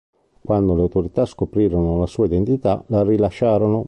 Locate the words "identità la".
2.25-3.03